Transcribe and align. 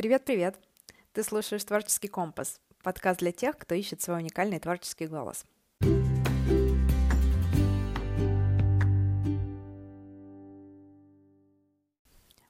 Привет-привет! 0.00 0.58
Ты 1.12 1.22
слушаешь 1.22 1.62
«Творческий 1.62 2.08
компас»— 2.08 2.58
подкаст 2.82 3.20
для 3.20 3.32
тех, 3.32 3.58
кто 3.58 3.74
ищет 3.74 4.00
свой 4.00 4.16
уникальный 4.20 4.58
творческий 4.58 5.06
голос. 5.06 5.44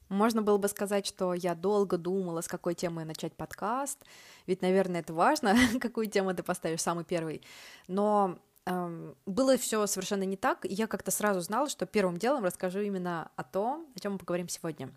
Можно 0.08 0.42
было 0.42 0.58
бы 0.58 0.68
сказать, 0.68 1.04
что 1.08 1.34
я 1.34 1.56
долго 1.56 1.98
думала, 1.98 2.40
с 2.40 2.46
какой 2.46 2.76
темы 2.76 3.04
начать 3.04 3.34
подкаст, 3.34 3.98
ведь, 4.46 4.62
наверное, 4.62 5.00
это 5.00 5.12
важно, 5.12 5.56
какую 5.80 6.06
тему 6.06 6.32
ты 6.32 6.44
поставишь 6.44 6.82
самый 6.82 7.02
первый. 7.02 7.42
Но 7.88 8.38
эм, 8.66 9.16
было 9.26 9.56
все 9.56 9.88
совершенно 9.88 10.22
не 10.22 10.36
так, 10.36 10.64
и 10.64 10.72
я 10.72 10.86
как-то 10.86 11.10
сразу 11.10 11.40
знала, 11.40 11.68
что 11.68 11.84
первым 11.84 12.16
делом 12.16 12.44
расскажу 12.44 12.78
именно 12.78 13.32
о 13.34 13.42
том, 13.42 13.88
о 13.96 13.98
чем 13.98 14.12
мы 14.12 14.18
поговорим 14.20 14.48
сегодня. 14.48 14.92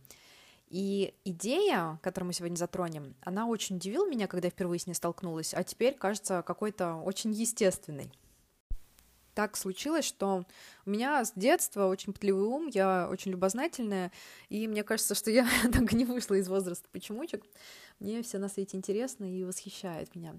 И 0.74 1.14
идея, 1.24 2.00
которую 2.02 2.30
мы 2.30 2.34
сегодня 2.34 2.56
затронем, 2.56 3.14
она 3.22 3.46
очень 3.46 3.76
удивила 3.76 4.10
меня, 4.10 4.26
когда 4.26 4.48
я 4.48 4.50
впервые 4.50 4.80
с 4.80 4.88
ней 4.88 4.96
столкнулась, 4.96 5.54
а 5.54 5.64
теперь 5.64 5.94
кажется 5.94 6.42
какой-то 6.42 6.96
очень 6.96 7.32
естественной. 7.32 8.12
Так 9.36 9.56
случилось, 9.56 10.04
что 10.04 10.46
у 10.88 10.90
меня 10.90 11.24
с 11.24 11.34
детства 11.36 11.86
очень 11.86 12.12
пытливый 12.12 12.46
ум, 12.46 12.72
я 12.74 13.08
очень 13.08 13.34
любознательная, 13.34 14.12
и 14.50 14.68
мне 14.68 14.84
кажется, 14.84 15.14
что 15.14 15.30
я 15.30 15.48
так 15.72 15.94
не 15.94 16.06
вышла 16.06 16.34
из 16.34 16.50
возраста 16.50 16.90
почемучек. 16.92 17.46
Мне 18.00 18.24
все 18.24 18.40
на 18.40 18.50
свете 18.50 18.76
интересно 18.76 19.26
и 19.26 19.44
восхищает 19.44 20.16
меня. 20.16 20.34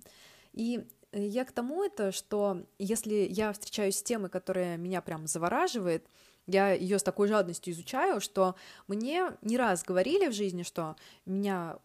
И 0.52 0.84
я 1.12 1.44
к 1.44 1.52
тому 1.52 1.84
это, 1.84 2.10
что 2.10 2.66
если 2.80 3.28
я 3.30 3.52
встречаюсь 3.52 3.98
с 3.98 4.02
темой, 4.02 4.30
которая 4.30 4.78
меня 4.78 5.00
прям 5.00 5.28
завораживает, 5.28 6.04
я 6.46 6.72
ее 6.72 6.98
с 6.98 7.02
такой 7.02 7.28
жадностью 7.28 7.72
изучаю, 7.72 8.20
что 8.20 8.54
мне 8.86 9.32
не 9.42 9.56
раз 9.56 9.82
говорили 9.82 10.28
в 10.28 10.32
жизни, 10.32 10.62
что 10.62 10.96
меня 11.24 11.78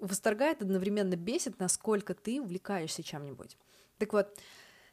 восторгает, 0.00 0.62
одновременно 0.62 1.16
бесит, 1.16 1.58
насколько 1.58 2.14
ты 2.14 2.40
увлекаешься 2.40 3.02
чем-нибудь. 3.02 3.56
Так 3.98 4.12
вот, 4.12 4.38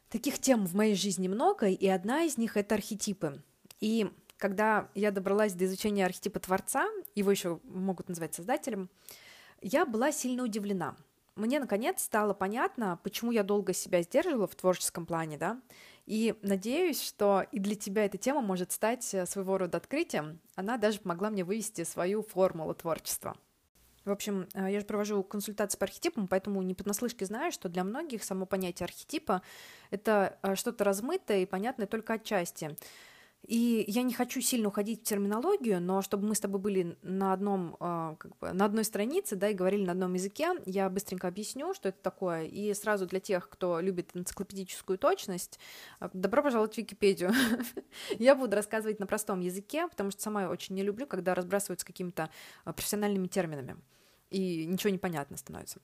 таких 0.08 0.38
тем 0.38 0.66
в 0.66 0.74
моей 0.74 0.94
жизни 0.94 1.28
много, 1.28 1.68
и 1.68 1.86
одна 1.88 2.22
из 2.22 2.38
них— 2.38 2.56
это 2.58 2.74
архетипы. 2.74 3.42
И 3.80 4.10
когда 4.38 4.88
я 4.94 5.10
добралась 5.10 5.54
до 5.54 5.66
изучения 5.66 6.06
архетипа 6.06 6.40
Творца, 6.40 6.88
его 7.14 7.30
еще 7.30 7.60
могут 7.64 8.08
назвать 8.08 8.34
создателем, 8.34 8.90
я 9.60 9.86
была 9.86 10.10
сильно 10.10 10.42
удивлена. 10.42 10.96
Мне, 11.34 11.60
наконец, 11.60 12.02
стало 12.02 12.34
понятно, 12.34 12.98
почему 13.02 13.30
я 13.30 13.42
долго 13.42 13.72
себя 13.72 14.02
сдерживала 14.02 14.46
в 14.46 14.54
творческом 14.54 15.06
плане, 15.06 15.38
да, 15.38 15.60
и 16.06 16.34
надеюсь, 16.42 17.00
что 17.00 17.44
и 17.52 17.58
для 17.58 17.74
тебя 17.74 18.04
эта 18.04 18.18
тема 18.18 18.40
может 18.40 18.72
стать 18.72 19.14
э, 19.14 19.24
своего 19.26 19.58
рода 19.58 19.78
открытием. 19.78 20.40
Она 20.56 20.76
даже 20.76 20.98
помогла 20.98 21.30
мне 21.30 21.44
вывести 21.44 21.84
свою 21.84 22.22
формулу 22.22 22.74
творчества. 22.74 23.36
В 24.04 24.10
общем, 24.10 24.48
э, 24.54 24.72
я 24.72 24.80
же 24.80 24.86
провожу 24.86 25.22
консультации 25.22 25.78
по 25.78 25.84
архетипам, 25.84 26.26
поэтому 26.26 26.60
не 26.62 26.74
понаслышке 26.74 27.24
знаю, 27.24 27.52
что 27.52 27.68
для 27.68 27.84
многих 27.84 28.24
само 28.24 28.46
понятие 28.46 28.84
архетипа— 28.84 29.42
это 29.90 30.38
э, 30.42 30.56
что-то 30.56 30.82
размытое 30.82 31.42
и 31.42 31.46
понятное 31.46 31.86
только 31.86 32.14
отчасти. 32.14 32.76
И 33.46 33.84
я 33.88 34.02
не 34.02 34.14
хочу 34.14 34.40
сильно 34.40 34.68
уходить 34.68 35.00
в 35.00 35.02
терминологию, 35.02 35.80
но 35.80 36.00
чтобы 36.00 36.28
мы 36.28 36.36
с 36.36 36.40
тобой 36.40 36.60
были 36.60 36.96
на 37.02 37.32
одном, 37.32 37.76
а, 37.80 38.14
как 38.16 38.36
бы, 38.38 38.52
на 38.52 38.64
одной 38.64 38.84
странице, 38.84 39.34
да, 39.34 39.48
и 39.48 39.54
говорили 39.54 39.84
на 39.84 39.92
одном 39.92 40.14
языке, 40.14 40.52
я 40.64 40.88
быстренько 40.88 41.26
объясню, 41.26 41.74
что 41.74 41.88
это 41.88 41.98
такое. 42.00 42.44
И 42.44 42.72
сразу 42.74 43.06
для 43.06 43.18
тех, 43.18 43.48
кто 43.48 43.80
любит 43.80 44.10
энциклопедическую 44.14 44.96
точность, 44.96 45.58
а, 45.98 46.08
добро 46.12 46.42
пожаловать 46.42 46.74
в 46.74 46.78
Википедию. 46.78 47.32
Я 48.18 48.36
буду 48.36 48.54
рассказывать 48.54 49.00
на 49.00 49.06
простом 49.06 49.40
языке, 49.40 49.88
потому 49.88 50.12
что 50.12 50.22
сама 50.22 50.48
очень 50.48 50.76
не 50.76 50.84
люблю, 50.84 51.06
когда 51.06 51.34
разбрасываются 51.34 51.84
какими-то 51.84 52.30
а, 52.64 52.72
профессиональными 52.72 53.26
терминами, 53.26 53.76
и 54.30 54.66
ничего 54.66 54.90
не 54.90 54.98
понятно 54.98 55.36
становится. 55.36 55.80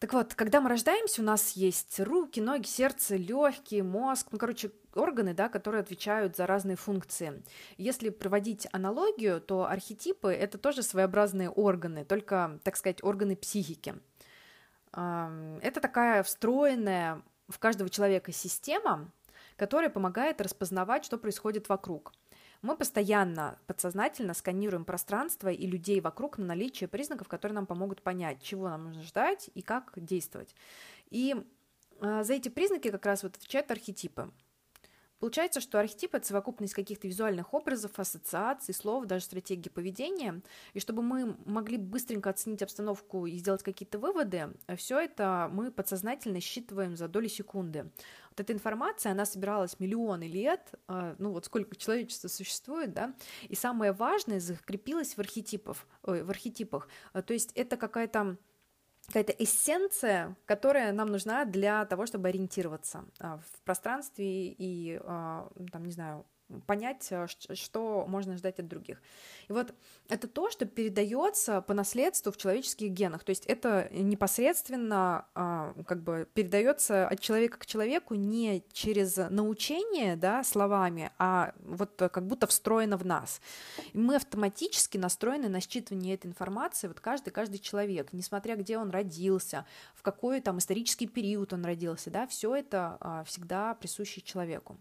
Так 0.00 0.14
вот, 0.14 0.34
когда 0.34 0.62
мы 0.62 0.70
рождаемся, 0.70 1.20
у 1.20 1.24
нас 1.26 1.52
есть 1.52 2.00
руки, 2.00 2.40
ноги, 2.40 2.66
сердце, 2.66 3.16
легкие, 3.16 3.82
мозг, 3.82 4.28
ну, 4.30 4.38
короче, 4.38 4.72
органы, 4.94 5.34
да, 5.34 5.50
которые 5.50 5.82
отвечают 5.82 6.36
за 6.36 6.46
разные 6.46 6.76
функции. 6.76 7.42
Если 7.76 8.08
проводить 8.08 8.66
аналогию, 8.72 9.42
то 9.42 9.66
архетипы— 9.66 10.32
это 10.32 10.56
тоже 10.56 10.82
своеобразные 10.82 11.50
органы, 11.50 12.06
только, 12.06 12.58
так 12.64 12.76
сказать, 12.76 13.04
органы 13.04 13.36
психики. 13.36 13.94
Это 14.92 15.80
такая 15.82 16.22
встроенная 16.22 17.20
в 17.48 17.58
каждого 17.58 17.90
человека 17.90 18.32
система, 18.32 19.12
которая 19.56 19.90
помогает 19.90 20.40
распознавать, 20.40 21.04
что 21.04 21.18
происходит 21.18 21.68
вокруг. 21.68 22.14
Мы 22.62 22.76
постоянно 22.76 23.58
подсознательно 23.66 24.34
сканируем 24.34 24.84
пространство 24.84 25.48
и 25.48 25.66
людей 25.66 26.00
вокруг 26.00 26.36
на 26.36 26.44
наличие 26.44 26.88
признаков, 26.88 27.28
которые 27.28 27.54
нам 27.54 27.66
помогут 27.66 28.02
понять, 28.02 28.42
чего 28.42 28.68
нам 28.68 28.84
нужно 28.84 29.02
ждать 29.02 29.48
и 29.54 29.62
как 29.62 29.92
действовать. 29.96 30.54
И 31.08 31.34
э, 32.00 32.22
за 32.22 32.34
эти 32.34 32.50
признаки 32.50 32.90
как 32.90 33.06
раз 33.06 33.22
вот 33.22 33.36
отвечают 33.36 33.70
архетипы. 33.70 34.30
Получается, 35.20 35.60
что 35.60 35.78
архетип— 35.78 36.14
это 36.16 36.26
совокупность 36.26 36.72
каких-то 36.72 37.06
визуальных 37.06 37.52
образов, 37.52 37.98
ассоциаций, 37.98 38.72
слов, 38.72 39.04
даже 39.04 39.26
стратегии 39.26 39.68
поведения. 39.68 40.40
И 40.72 40.80
чтобы 40.80 41.02
мы 41.02 41.36
могли 41.44 41.76
быстренько 41.76 42.30
оценить 42.30 42.62
обстановку 42.62 43.26
и 43.26 43.36
сделать 43.36 43.62
какие-то 43.62 43.98
выводы, 43.98 44.54
все 44.76 44.98
это 44.98 45.50
мы 45.52 45.70
подсознательно 45.70 46.40
считываем 46.40 46.96
за 46.96 47.06
доли 47.06 47.28
секунды. 47.28 47.90
Вот 48.30 48.40
эта 48.40 48.52
информация, 48.54 49.12
она 49.12 49.26
собиралась 49.26 49.78
миллионы 49.78 50.24
лет, 50.24 50.72
а, 50.88 51.14
ну 51.18 51.32
вот 51.32 51.44
сколько 51.44 51.76
человечества 51.76 52.28
существует, 52.28 52.94
да, 52.94 53.14
и 53.48 53.54
самое 53.54 53.92
важное 53.92 54.40
закрепилось 54.40 55.14
в, 55.14 55.18
архетипах, 55.18 55.76
ой, 56.02 56.22
в 56.22 56.30
архетипах. 56.30 56.88
То 57.12 57.34
есть 57.34 57.52
это 57.54 57.76
какая-то 57.76 58.38
какая-то 59.10 59.32
эссенция, 59.32 60.36
которая 60.46 60.92
нам 60.92 61.08
нужна 61.08 61.44
для 61.44 61.84
того, 61.84 62.06
чтобы 62.06 62.28
ориентироваться 62.28 63.04
а, 63.18 63.38
в 63.38 63.62
пространстве 63.62 64.48
и, 64.48 65.00
а, 65.02 65.50
там, 65.72 65.84
не 65.84 65.92
знаю, 65.92 66.24
понять, 66.66 67.06
э, 67.10 67.26
что 67.54 68.04
можно 68.08 68.36
ждать 68.36 68.58
от 68.58 68.68
других. 68.68 69.00
И 69.48 69.52
вот 69.52 69.74
это 70.08 70.28
то, 70.28 70.50
что 70.50 70.66
передается 70.66 71.60
по 71.60 71.74
наследству 71.74 72.32
в 72.32 72.36
человеческих 72.36 72.90
генах. 72.90 73.24
То 73.24 73.30
есть 73.30 73.46
это 73.46 73.88
непосредственно 73.92 75.26
а, 75.34 75.74
как 75.86 76.02
бы 76.02 76.28
передается 76.34 77.06
от 77.06 77.20
человека 77.20 77.58
к 77.58 77.66
человеку 77.66 78.14
не 78.14 78.64
через 78.72 79.16
научение 79.16 80.16
да, 80.16 80.44
словами, 80.44 81.10
а 81.18 81.52
вот 81.60 81.90
как 81.96 82.26
будто 82.26 82.46
встроено 82.46 82.96
в 82.96 83.06
нас. 83.06 83.40
И 83.92 83.98
мы 83.98 84.16
автоматически 84.16 84.98
настроены 84.98 85.48
на 85.48 85.58
считывание 85.58 86.14
этой 86.14 86.26
информации, 86.26 86.88
вот 86.88 87.00
каждый, 87.00 87.30
каждый 87.30 87.58
человек, 87.58 88.12
несмотря 88.12 88.56
где 88.56 88.78
он 88.78 88.90
родился, 88.90 89.66
в 89.94 90.02
какой 90.02 90.40
там 90.40 90.58
исторический 90.58 91.06
период 91.06 91.52
он 91.52 91.64
родился, 91.64 92.10
да, 92.10 92.26
все 92.26 92.54
это 92.54 92.96
а, 93.00 93.24
всегда 93.24 93.74
присуще 93.74 94.20
человеку. 94.20 94.78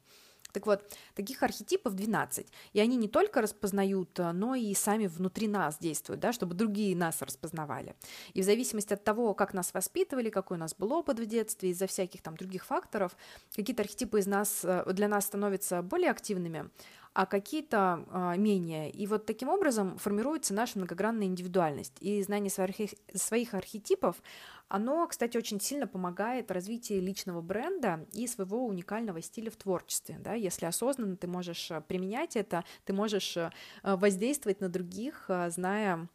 Так 0.52 0.66
вот, 0.66 0.84
таких 1.14 1.44
архетипов 1.44 1.94
12, 1.94 2.48
и 2.74 2.80
они 2.80 2.98
не 2.98 3.08
только 3.08 3.42
распознают, 3.42 4.20
э, 4.20 4.32
но 4.32 4.56
и 4.56 4.74
сами 4.74 5.08
внутри 5.08 5.48
нас 5.48 5.78
действуют, 5.80 6.20
да, 6.20 6.34
чтобы 6.34 6.56
другие 6.56 6.96
нас 6.96 7.22
распознавали. 7.22 7.96
И 8.34 8.42
в 8.42 8.46
зависимости 8.46 8.94
от 8.94 9.04
того, 9.04 9.34
как 9.34 9.54
нас 9.54 9.74
воспитывали, 9.74 10.30
какой 10.30 10.58
у 10.58 10.60
нас 10.60 10.74
был 10.76 10.92
опыт 10.94 11.20
в 11.20 11.26
детстве, 11.26 11.70
из-за 11.70 11.88
всяких 11.88 12.22
там 12.22 12.36
других 12.36 12.66
факторов, 12.66 13.16
какие-то 13.56 13.84
архетипы 13.84 14.20
из 14.20 14.28
нас, 14.28 14.62
э, 14.64 14.84
для 14.92 15.08
нас 15.08 15.26
становятся 15.26 15.82
более 15.82 16.10
активными, 16.10 16.70
а 17.14 17.26
какие-то 17.26 18.06
а, 18.10 18.36
менее. 18.36 18.90
И 18.92 19.08
вот 19.08 19.26
таким 19.26 19.50
образом 19.50 19.98
формируется 19.98 20.54
наша 20.54 20.78
многогранная 20.78 21.28
индивидуальность. 21.28 21.98
И 22.00 22.22
знание 22.22 22.50
своих, 22.50 22.94
своих 23.14 23.54
архетипов, 23.54 24.22
оно, 24.68 25.08
кстати, 25.08 25.36
очень 25.36 25.60
сильно 25.60 25.88
помогает 25.88 26.50
в 26.50 26.54
развитии 26.54 26.94
личного 26.94 27.42
бренда 27.42 28.06
и 28.14 28.28
своего 28.28 28.66
уникального 28.66 29.22
стиля 29.22 29.50
в 29.50 29.56
творчестве. 29.56 30.18
Да? 30.20 30.36
Если 30.36 30.66
осознанно 30.66 31.18
ты 31.18 31.28
можешь 31.28 31.72
э, 31.72 31.82
применять 31.82 32.36
это, 32.36 32.64
ты 32.86 32.94
можешь 32.94 33.36
э, 33.36 33.50
воздействовать 33.84 34.62
на 34.62 34.70
других, 34.70 35.26
э, 35.28 35.50
зная 35.50 36.08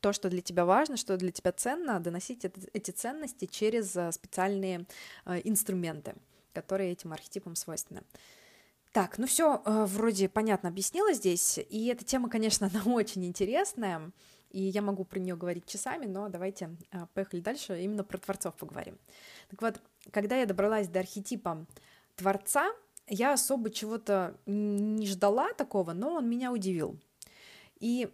то, 0.00 0.12
что 0.12 0.28
для 0.28 0.42
тебя 0.42 0.66
важно, 0.66 0.98
что 0.98 1.16
для 1.16 1.32
тебя 1.32 1.50
ценно, 1.50 1.98
доносить 1.98 2.44
эти 2.44 2.90
ценности 2.90 3.46
через 3.46 3.96
специальные 4.14 4.86
инструменты, 5.42 6.14
которые 6.52 6.92
этим 6.92 7.14
архетипам 7.14 7.56
свойственны. 7.56 8.02
Так, 8.98 9.16
ну 9.16 9.28
все 9.28 9.62
э, 9.64 9.84
вроде 9.84 10.28
понятно 10.28 10.70
объяснила 10.70 11.12
здесь, 11.12 11.56
и 11.56 11.86
эта 11.86 12.04
тема, 12.04 12.28
конечно, 12.28 12.68
она 12.74 12.82
очень 12.92 13.24
интересная, 13.24 14.10
и 14.50 14.60
я 14.60 14.82
могу 14.82 15.04
про 15.04 15.20
нее 15.20 15.36
говорить 15.36 15.66
часами, 15.66 16.06
но 16.06 16.28
давайте 16.28 16.76
э, 16.90 17.06
поехали 17.14 17.38
дальше, 17.38 17.80
именно 17.80 18.02
про 18.02 18.18
творцов 18.18 18.56
поговорим. 18.56 18.98
Так 19.50 19.62
вот, 19.62 19.80
когда 20.10 20.34
я 20.34 20.46
добралась 20.46 20.88
до 20.88 20.98
архетипа 20.98 21.64
творца, 22.16 22.72
я 23.06 23.34
особо 23.34 23.70
чего-то 23.70 24.36
не 24.46 25.06
ждала 25.06 25.52
такого, 25.52 25.92
но 25.92 26.14
он 26.14 26.28
меня 26.28 26.50
удивил. 26.50 26.98
И 27.78 28.12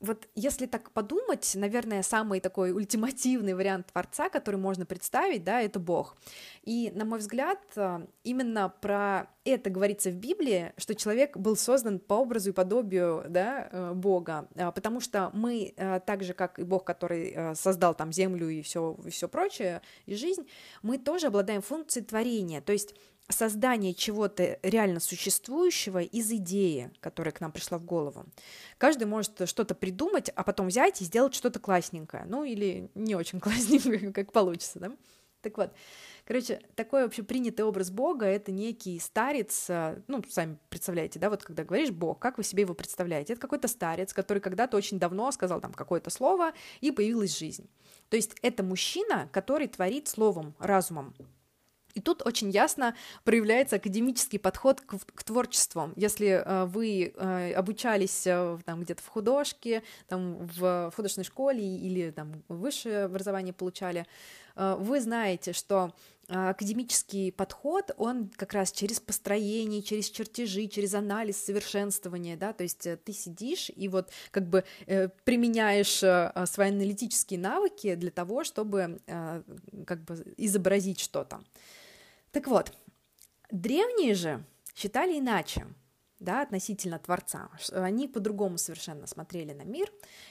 вот 0.00 0.28
если 0.34 0.66
так 0.66 0.92
подумать, 0.92 1.52
наверное, 1.54 2.02
самый 2.02 2.40
такой 2.40 2.72
ультимативный 2.72 3.54
вариант 3.54 3.88
Творца, 3.92 4.28
который 4.28 4.56
можно 4.56 4.86
представить, 4.86 5.44
да, 5.44 5.60
это 5.60 5.80
Бог. 5.80 6.16
И, 6.62 6.92
на 6.94 7.04
мой 7.04 7.18
взгляд, 7.18 7.58
э, 7.76 8.06
именно 8.22 8.68
про 8.80 9.28
это 9.44 9.70
говорится 9.70 10.10
в 10.10 10.14
Библии, 10.14 10.72
что 10.76 10.94
человек 10.94 11.36
был 11.36 11.56
создан 11.56 11.98
по 11.98 12.14
образу 12.14 12.50
и 12.50 12.52
подобию 12.52 13.24
да, 13.28 13.68
э, 13.70 13.92
Бога, 13.94 14.48
э, 14.54 14.70
потому 14.72 15.00
что 15.00 15.30
мы, 15.32 15.74
так 16.06 16.22
же, 16.22 16.34
как 16.34 16.58
и 16.58 16.64
Бог, 16.64 16.84
который 16.84 17.54
создал 17.54 17.94
там 17.94 18.12
землю 18.12 18.48
и 18.48 18.62
все, 18.62 18.96
все 19.10 19.28
прочее, 19.28 19.82
и 20.06 20.14
жизнь, 20.14 20.46
мы 20.82 20.98
тоже 20.98 21.26
обладаем 21.28 21.62
функцией 21.62 22.04
творения, 22.04 22.60
то 22.60 22.72
есть 22.72 22.94
создание 23.28 23.94
чего-то 23.94 24.58
реально 24.62 25.00
существующего 25.00 26.02
из 26.02 26.30
идеи, 26.32 26.90
которая 27.00 27.32
к 27.32 27.40
нам 27.40 27.52
пришла 27.52 27.78
в 27.78 27.84
голову. 27.84 28.24
Каждый 28.78 29.04
может 29.04 29.48
что-то 29.48 29.74
придумать, 29.74 30.30
а 30.34 30.42
потом 30.42 30.68
взять 30.68 31.00
и 31.02 31.04
сделать 31.04 31.34
что-то 31.34 31.58
классненькое, 31.58 32.24
ну 32.26 32.44
или 32.44 32.90
не 32.94 33.14
очень 33.14 33.40
классненькое, 33.40 34.12
как 34.12 34.32
получится, 34.32 34.78
да? 34.78 34.92
Так 35.40 35.56
вот, 35.56 35.70
короче, 36.24 36.60
такой 36.74 37.04
вообще 37.04 37.22
принятый 37.22 37.62
образ 37.64 37.90
Бога— 37.90 38.26
это 38.26 38.50
некий 38.50 38.98
старец, 38.98 39.66
э, 39.70 40.02
ну, 40.08 40.22
сами 40.28 40.58
представляете, 40.68 41.20
да, 41.20 41.30
вот 41.30 41.44
когда 41.44 41.62
говоришь 41.62 41.90
Бог, 41.90 42.18
как 42.18 42.38
вы 42.38 42.44
себе 42.44 42.62
его 42.62 42.74
представляете? 42.74 43.34
Это 43.34 43.42
какой-то 43.42 43.68
старец, 43.68 44.12
который 44.12 44.40
когда-то 44.40 44.76
очень 44.76 44.98
давно 44.98 45.30
сказал 45.30 45.60
там 45.60 45.72
какое-то 45.72 46.10
слово, 46.10 46.54
и 46.80 46.90
появилась 46.90 47.38
жизнь. 47.38 47.70
То 48.08 48.16
есть 48.16 48.34
это 48.42 48.64
мужчина, 48.64 49.28
который 49.32 49.68
творит 49.68 50.08
словом, 50.08 50.54
разумом. 50.58 51.14
И 51.94 52.00
тут 52.00 52.24
очень 52.26 52.50
ясно 52.50 52.94
проявляется 53.24 53.76
академический 53.76 54.38
подход 54.38 54.80
к, 54.80 54.98
к 55.14 55.24
творчеству. 55.24 55.90
Если 55.96 56.28
э, 56.28 56.64
вы 56.66 57.12
э, 57.14 57.52
обучались 57.54 58.26
э, 58.26 58.58
там 58.64 58.82
где-то 58.82 59.02
в 59.02 59.08
художке, 59.08 59.82
там 60.06 60.46
в 60.46 60.92
художественной 60.94 61.24
школе 61.24 61.64
или 61.64 62.10
там 62.10 62.42
высшее 62.48 63.04
образование 63.04 63.52
получали, 63.52 64.06
э, 64.54 64.76
вы 64.78 65.00
знаете, 65.00 65.52
что 65.52 65.92
академический 66.28 67.32
подход, 67.32 67.90
он 67.96 68.30
как 68.36 68.52
раз 68.52 68.70
через 68.70 69.00
построение, 69.00 69.82
через 69.82 70.10
чертежи, 70.10 70.66
через 70.66 70.94
анализ, 70.94 71.42
совершенствование, 71.42 72.36
да, 72.36 72.52
то 72.52 72.64
есть 72.64 72.86
э, 72.86 72.96
ты 72.96 73.12
сидишь 73.12 73.70
и 73.74 73.88
вот 73.88 74.10
как 74.30 74.48
бы 74.48 74.64
э, 74.86 75.08
применяешь 75.24 76.02
э, 76.02 76.30
свои 76.46 76.68
аналитические 76.68 77.40
навыки 77.40 77.94
для 77.94 78.10
того, 78.10 78.44
чтобы 78.44 79.00
э, 79.06 79.42
как 79.86 80.04
бы 80.04 80.34
изобразить 80.36 81.00
что-то. 81.00 81.40
Так 82.30 82.46
вот, 82.46 82.72
древние 83.50 84.14
же 84.14 84.44
считали 84.74 85.18
иначе, 85.18 85.66
да, 86.20 86.42
относительно 86.42 86.98
Творца. 86.98 87.48
Они 87.72 88.08
по-другому 88.08 88.58
совершенно 88.58 89.06
смотрели 89.06 89.52
на 89.52 89.62
мир, 89.62 89.90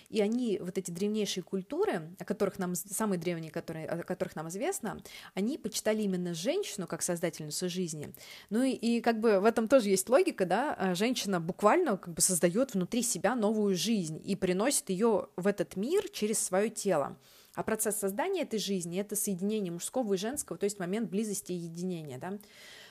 и 0.09 0.21
они, 0.21 0.59
вот 0.59 0.77
эти 0.77 0.91
древнейшие 0.91 1.43
культуры, 1.43 2.15
о 2.19 2.25
которых 2.25 2.59
нам, 2.59 2.75
самые 2.75 3.19
древние, 3.19 3.51
которые, 3.51 3.87
о 3.87 4.03
которых 4.03 4.35
нам 4.35 4.49
известно, 4.49 5.01
они 5.33 5.57
почитали 5.57 6.01
именно 6.01 6.33
женщину 6.33 6.87
как 6.87 7.01
создательницу 7.01 7.69
жизни. 7.69 8.13
Ну 8.49 8.63
и, 8.63 8.71
и 8.71 9.01
как 9.01 9.19
бы 9.19 9.39
в 9.39 9.45
этом 9.45 9.67
тоже 9.67 9.89
есть 9.89 10.09
логика, 10.09 10.45
да, 10.45 10.73
а 10.73 10.95
женщина 10.95 11.39
буквально 11.39 11.97
как 11.97 12.13
бы 12.13 12.21
создает 12.21 12.73
внутри 12.73 13.01
себя 13.01 13.35
новую 13.35 13.75
жизнь 13.75 14.21
и 14.23 14.35
приносит 14.35 14.89
ее 14.89 15.29
в 15.35 15.47
этот 15.47 15.75
мир 15.75 16.09
через 16.09 16.39
свое 16.39 16.69
тело. 16.69 17.17
А 17.57 17.63
процесс 17.63 17.95
создания 17.95 18.43
этой 18.43 18.59
жизни— 18.59 18.99
это 19.01 19.15
соединение 19.15 19.71
мужского 19.71 20.13
и 20.13 20.17
женского, 20.17 20.59
то 20.59 20.65
есть 20.65 20.77
момент 20.77 21.09
близости 21.09 21.53
и 21.53 21.55
единения, 21.55 22.19
да. 22.19 22.37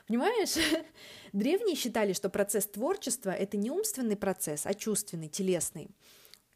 Понимаешь, 0.07 0.55
древние 1.33 1.77
считали, 1.77 2.13
что 2.13 2.29
процесс 2.29 2.67
творчества— 2.67 3.31
это 3.31 3.57
не 3.57 3.71
умственный 3.71 4.17
процесс, 4.17 4.67
а 4.67 4.75
чувственный, 4.75 5.29
телесный. 5.29 5.89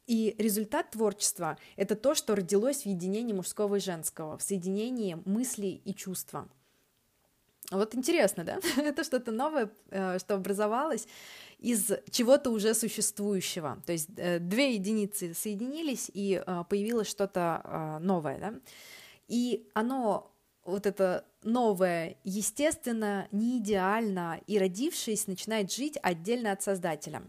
И 0.07 0.35
результат 0.39 0.91
творчества— 0.91 1.59
это 1.77 1.95
то, 1.95 2.15
что 2.15 2.35
родилось 2.35 2.83
в 2.83 2.87
единении 2.87 3.33
мужского 3.33 3.77
и 3.77 3.81
женского, 3.81 4.39
в 4.39 4.43
соединении 4.43 5.19
мыслей 5.25 5.81
и 5.85 5.95
чувства— 5.95 6.49
вот 7.71 7.95
интересно, 7.95 8.45
да? 8.45 8.59
Это 8.77 9.05
что-то 9.05 9.31
новое, 9.31 9.71
э, 9.91 10.19
что 10.19 10.35
образовалось 10.35 11.07
из 11.59 11.91
чего-то 12.11 12.51
уже 12.51 12.75
существующего. 12.75 13.81
То 13.87 13.93
есть 13.93 14.09
э, 14.17 14.39
две 14.41 14.75
единицы 14.75 15.35
соединились, 15.35 16.11
и 16.13 16.43
э, 16.45 16.65
появилось 16.69 17.09
что-то 17.09 17.99
новое, 18.01 18.39
да? 18.39 18.55
И 19.29 19.69
оно, 19.75 20.33
вот 20.71 20.87
это 20.87 21.25
новое, 21.43 22.17
естественно, 22.25 23.29
не 23.33 23.59
идеально, 23.59 24.41
и 24.47 24.59
родившись, 24.59 25.27
начинает 25.27 25.73
жить 25.73 25.99
отдельно 26.03 26.53
от 26.53 26.63
создателя. 26.63 27.23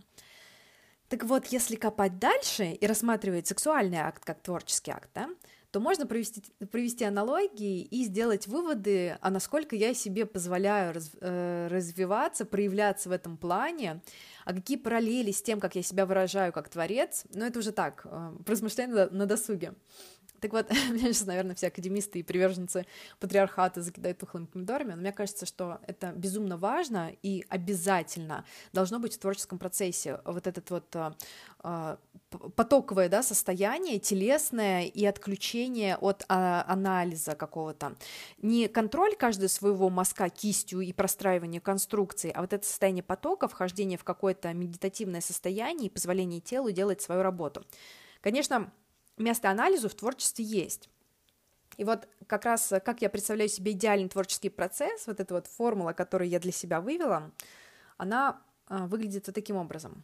Так 1.09 1.25
вот, 1.25 1.47
если 1.47 1.75
копать 1.75 2.19
дальше 2.19 2.71
и 2.71 2.87
рассматривать 2.87 3.47
сексуальный 3.47 3.97
акт 3.97 4.23
как 4.23 4.41
творческий 4.41 4.91
акт, 4.91 5.09
да, 5.13 5.29
то 5.71 5.79
можно 5.79 6.05
провести, 6.05 6.43
провести 6.69 7.05
аналогии 7.05 7.81
и 7.81 8.03
сделать 8.03 8.45
выводы, 8.47 9.17
а 9.21 9.29
насколько 9.29 9.75
я 9.75 9.93
себе 9.93 10.25
позволяю 10.25 10.93
раз, 10.93 11.11
э, 11.21 11.67
развиваться, 11.69 12.45
проявляться 12.45 13.07
в 13.07 13.13
этом 13.13 13.37
плане, 13.37 14.01
а 14.43 14.53
какие 14.53 14.77
параллели 14.77 15.31
с 15.31 15.41
тем, 15.41 15.61
как 15.61 15.75
я 15.75 15.81
себя 15.81 16.05
выражаю 16.05 16.51
как 16.51 16.67
творец, 16.67 17.23
но 17.33 17.41
ну, 17.41 17.45
это 17.45 17.59
уже 17.59 17.71
так, 17.71 18.01
э, 18.05 18.31
размышления 18.45 18.93
на, 18.93 19.09
на 19.09 19.25
досуге. 19.25 19.73
Так 20.41 20.53
вот, 20.53 20.69
меня 20.89 21.13
сейчас, 21.13 21.27
наверное, 21.27 21.55
все 21.55 21.67
академисты 21.67 22.19
и 22.19 22.23
приверженцы 22.23 22.85
патриархата 23.19 23.81
закидают 23.81 24.17
тухлыми 24.17 24.45
помидорами, 24.45 24.93
но 24.93 24.97
мне 24.97 25.11
кажется, 25.11 25.45
что 25.45 25.79
это 25.87 26.11
безумно 26.11 26.57
важно 26.57 27.11
и 27.21 27.45
обязательно 27.47 28.43
должно 28.73 28.99
быть 28.99 29.15
в 29.15 29.19
творческом 29.19 29.59
процессе. 29.59 30.19
Вот 30.25 30.47
этот 30.47 30.69
вот 30.71 30.95
э, 30.95 31.97
потоковое 32.55 33.07
да, 33.07 33.21
состояние, 33.21 33.99
телесное 33.99 34.85
и 34.85 35.05
отключение 35.05 35.95
от 35.97 36.25
а, 36.27 36.65
анализа 36.67 37.35
какого-то. 37.35 37.95
Не 38.41 38.67
контроль 38.67 39.15
каждого 39.15 39.47
своего 39.47 39.89
мазка 39.89 40.29
кистью 40.29 40.81
и 40.81 40.91
простраивание 40.91 41.61
конструкции, 41.61 42.31
а 42.33 42.41
вот 42.41 42.53
это 42.53 42.65
состояние 42.65 43.03
потока, 43.03 43.47
вхождение 43.47 43.97
в 43.97 44.03
какое-то 44.03 44.51
медитативное 44.53 45.21
состояние 45.21 45.87
и 45.87 45.89
позволение 45.89 46.39
телу 46.39 46.71
делать 46.71 47.01
свою 47.01 47.21
работу. 47.21 47.63
Конечно, 48.21 48.71
место 49.21 49.49
анализу 49.49 49.89
в 49.89 49.95
творчестве 49.95 50.45
есть. 50.45 50.89
И 51.77 51.83
вот 51.83 52.07
как 52.27 52.45
раз, 52.45 52.73
как 52.83 53.01
я 53.01 53.09
представляю 53.09 53.49
себе 53.49 53.71
идеальный 53.71 54.09
творческий 54.09 54.49
процесс, 54.49 55.07
вот 55.07 55.19
эта 55.19 55.33
вот 55.33 55.47
формула, 55.47 55.93
которую 55.93 56.29
я 56.29 56.39
для 56.39 56.51
себя 56.51 56.81
вывела, 56.81 57.31
она 57.97 58.41
а, 58.67 58.87
выглядит 58.87 59.27
вот 59.27 59.35
таким 59.35 59.55
образом. 59.55 60.03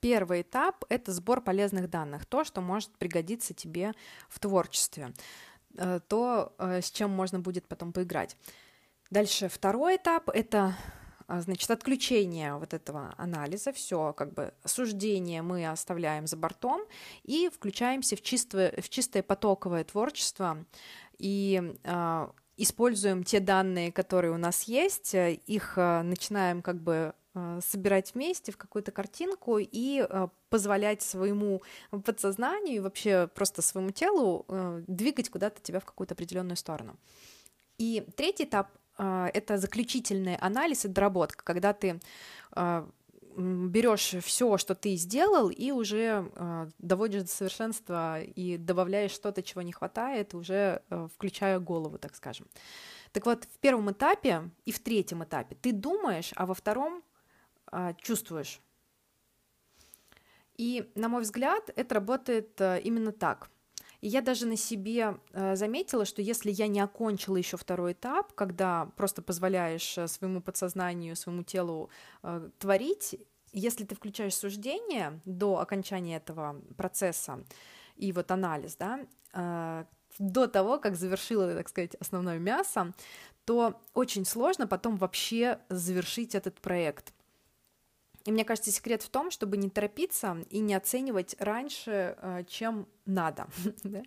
Первый 0.00 0.42
этап— 0.42 0.84
это 0.88 1.12
сбор 1.12 1.40
полезных 1.40 1.90
данных, 1.90 2.26
то, 2.26 2.44
что 2.44 2.60
может 2.60 2.90
пригодиться 2.98 3.54
тебе 3.54 3.92
в 4.28 4.38
творчестве, 4.38 5.12
э, 5.78 6.00
то, 6.06 6.54
э, 6.58 6.80
с 6.80 6.90
чем 6.90 7.10
можно 7.10 7.40
будет 7.40 7.66
потом 7.66 7.92
поиграть. 7.92 8.36
Дальше 9.10 9.48
второй 9.48 9.96
этап— 9.96 10.28
это 10.34 10.76
значит, 11.28 11.70
отключение 11.70 12.56
вот 12.56 12.74
этого 12.74 13.14
анализа, 13.16 13.72
все, 13.72 14.12
как 14.12 14.32
бы 14.32 14.52
суждение 14.64 15.42
мы 15.42 15.66
оставляем 15.66 16.26
за 16.26 16.36
бортом 16.36 16.82
и 17.24 17.50
включаемся 17.52 18.16
в 18.16 18.22
чистое, 18.22 18.74
в 18.80 18.88
чистое 18.88 19.22
потоковое 19.22 19.84
творчество 19.84 20.64
и 21.18 21.74
э, 21.82 22.28
используем 22.56 23.24
те 23.24 23.40
данные, 23.40 23.92
которые 23.92 24.32
у 24.32 24.36
нас 24.36 24.64
есть, 24.64 25.14
их 25.14 25.74
э, 25.76 26.02
начинаем 26.02 26.62
как 26.62 26.80
бы 26.80 27.14
собирать 27.60 28.14
вместе 28.14 28.50
в 28.50 28.56
какую-то 28.56 28.92
картинку 28.92 29.58
и 29.60 30.02
позволять 30.48 31.02
своему 31.02 31.60
подсознанию 31.90 32.76
и 32.76 32.80
вообще 32.80 33.28
просто 33.34 33.60
своему 33.60 33.90
телу 33.90 34.46
двигать 34.86 35.28
куда-то 35.28 35.60
тебя 35.60 35.80
в 35.80 35.84
какую-то 35.84 36.14
определенную 36.14 36.56
сторону. 36.56 36.96
И 37.76 38.06
третий 38.16 38.44
этап 38.44 38.70
а, 38.72 38.78
это 38.98 39.58
заключительный 39.58 40.36
анализ 40.36 40.84
и 40.84 40.88
доработка, 40.88 41.44
когда 41.44 41.72
ты 41.72 42.00
а, 42.52 42.88
берешь 43.36 44.14
все, 44.22 44.56
что 44.56 44.74
ты 44.74 44.96
сделал, 44.96 45.50
и 45.50 45.70
уже 45.70 46.30
э, 46.34 46.68
доводишь 46.78 47.22
до 47.22 47.28
совершенства 47.28 48.22
и 48.22 48.56
добавляешь 48.56 49.10
что-то, 49.10 49.42
чего 49.42 49.62
не 49.62 49.72
хватает, 49.72 50.34
уже 50.34 50.82
э, 50.88 51.08
включая 51.14 51.58
голову, 51.58 51.98
так 51.98 52.16
скажем. 52.16 52.46
Так 53.12 53.26
вот, 53.26 53.44
в 53.44 53.58
первом 53.58 53.90
этапе 53.90 54.50
и 54.64 54.72
в 54.72 54.78
третьем 54.78 55.22
этапе 55.22 55.54
ты 55.54 55.72
думаешь, 55.72 56.32
а 56.34 56.46
во 56.46 56.54
втором 56.54 57.02
чувствуешь. 57.98 58.60
И, 60.56 60.90
на 60.94 61.08
мой 61.08 61.22
взгляд, 61.22 61.70
это 61.76 61.96
работает 61.96 62.60
э, 62.60 62.80
именно 62.82 63.12
так. 63.12 63.50
И 64.00 64.08
я 64.08 64.20
даже 64.20 64.46
на 64.46 64.56
себе 64.56 65.18
э, 65.32 65.56
заметила, 65.56 66.04
что 66.04 66.22
если 66.22 66.50
я 66.50 66.66
не 66.66 66.80
окончила 66.80 67.36
еще 67.36 67.56
второй 67.56 67.92
этап, 67.92 68.32
когда 68.32 68.86
просто 68.96 69.22
позволяешь 69.22 69.96
э, 69.98 70.08
своему 70.08 70.40
подсознанию, 70.40 71.16
своему 71.16 71.42
телу 71.42 71.90
э, 72.22 72.50
творить, 72.58 73.16
если 73.52 73.84
ты 73.84 73.94
включаешь 73.94 74.34
суждение 74.34 75.20
до 75.24 75.58
окончания 75.60 76.16
этого 76.16 76.60
процесса 76.76 77.44
и 77.96 78.12
вот 78.12 78.30
анализ, 78.30 78.76
да, 78.76 79.86
до 80.18 80.46
того, 80.46 80.78
как 80.78 80.96
завершила, 80.96 81.54
так 81.54 81.68
сказать, 81.68 81.94
основное 81.94 82.38
мясо, 82.38 82.92
то 83.46 83.80
очень 83.94 84.26
сложно 84.26 84.66
потом 84.66 84.96
вообще 84.96 85.60
завершить 85.70 86.34
этот 86.34 86.60
проект. 86.60 87.14
И 88.26 88.32
мне 88.32 88.44
кажется, 88.44 88.70
секрет 88.70 89.02
в 89.02 89.08
том, 89.08 89.30
чтобы 89.30 89.56
не 89.56 89.70
торопиться 89.70 90.44
и 90.50 90.58
не 90.58 90.74
оценивать 90.74 91.36
раньше, 91.38 92.16
э, 92.20 92.44
чем 92.48 92.86
надо. 93.06 93.46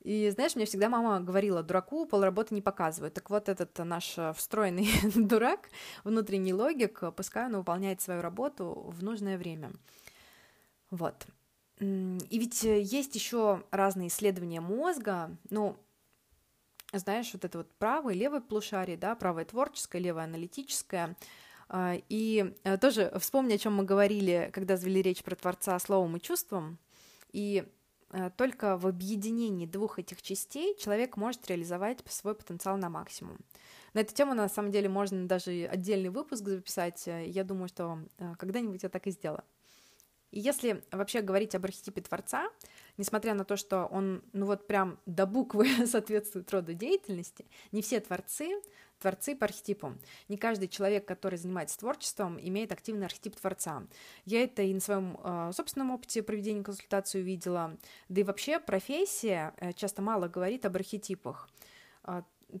И 0.00 0.30
знаешь, 0.30 0.54
мне 0.54 0.64
всегда 0.64 0.88
мама 0.88 1.20
говорила, 1.20 1.62
дураку 1.62 2.06
полработы 2.06 2.54
не 2.54 2.62
показывают. 2.62 3.14
Так 3.14 3.30
вот, 3.30 3.48
этот 3.48 3.76
наш 3.78 4.16
встроенный 4.36 4.88
дурак, 5.16 5.70
внутренний 6.04 6.54
логик, 6.54 7.02
пускай 7.16 7.46
он 7.46 7.56
выполняет 7.56 8.00
свою 8.00 8.22
работу 8.22 8.86
в 8.86 9.02
нужное 9.02 9.36
время. 9.36 9.72
Вот. 10.90 11.26
И 11.80 12.38
ведь 12.38 12.62
есть 12.62 13.14
еще 13.14 13.64
разные 13.70 14.08
исследования 14.08 14.60
мозга, 14.60 15.36
ну, 15.50 15.76
знаешь, 16.92 17.32
вот 17.32 17.44
это 17.44 17.58
вот 17.58 17.70
правое 17.74 18.14
и 18.14 18.18
левое 18.18 18.40
полушарие, 18.40 18.96
да, 18.96 19.14
правое 19.14 19.44
творческое, 19.44 19.98
левое 19.98 20.24
аналитическое. 20.24 21.16
А, 21.68 21.96
и 22.08 22.54
э, 22.64 22.78
тоже 22.78 23.12
вспомни, 23.18 23.54
о 23.54 23.58
чем 23.58 23.74
мы 23.74 23.84
говорили, 23.84 24.50
когда 24.52 24.76
завели 24.76 25.02
речь 25.02 25.22
про 25.22 25.34
Творца 25.36 25.78
словом 25.78 26.16
и 26.16 26.20
чувством. 26.20 26.78
И 27.32 27.64
э, 28.10 28.30
только 28.36 28.76
в 28.78 28.86
объединении 28.86 29.66
двух 29.66 29.98
этих 29.98 30.22
частей 30.22 30.76
человек 30.78 31.16
может 31.16 31.46
реализовать 31.48 31.98
свой 32.08 32.34
потенциал 32.34 32.78
на 32.78 32.88
максимум. 32.88 33.38
На 33.92 34.00
эту 34.00 34.14
тему, 34.14 34.34
на 34.34 34.48
самом 34.48 34.70
деле, 34.70 34.88
можно 34.88 35.26
даже 35.26 35.66
отдельный 35.70 36.10
выпуск 36.10 36.46
записать. 36.46 37.06
Я 37.06 37.44
думаю, 37.44 37.68
что 37.68 37.98
э, 38.18 38.34
когда-нибудь 38.38 38.82
я 38.82 38.88
так 38.88 39.06
и 39.06 39.10
сделаю. 39.10 39.44
И 40.30 40.40
если 40.40 40.82
вообще 40.90 41.22
говорить 41.22 41.54
об 41.54 41.64
архетипе 41.64 42.00
Творца, 42.02 42.48
несмотря 42.98 43.34
на 43.34 43.44
то, 43.44 43.56
что 43.56 43.86
он, 43.86 44.22
ну 44.34 44.46
вот 44.46 44.66
прям 44.66 44.98
до 45.06 45.24
буквы 45.24 45.66
соответствует 45.86 46.50
роду 46.52 46.74
деятельности, 46.74 47.46
не 47.72 47.80
все 47.80 48.00
творцы 48.00 48.60
творцы 48.98 49.36
по 49.36 49.46
архетипу. 49.46 49.94
Не 50.28 50.36
каждый 50.36 50.68
человек, 50.68 51.06
который 51.06 51.38
занимается 51.38 51.78
творчеством, 51.78 52.38
имеет 52.40 52.72
активный 52.72 53.06
архетип 53.06 53.36
творца. 53.36 53.84
Я 54.24 54.42
это 54.42 54.62
и 54.62 54.74
на 54.74 54.80
своем 54.80 55.18
э, 55.22 55.52
собственном 55.54 55.92
опыте 55.92 56.22
проведения 56.22 56.62
консультации 56.62 57.20
увидела. 57.20 57.76
Да 58.08 58.20
и 58.20 58.24
вообще 58.24 58.58
профессия 58.58 59.54
э, 59.58 59.72
часто 59.72 60.02
мало 60.02 60.28
говорит 60.28 60.66
об 60.66 60.76
архетипах. 60.76 61.48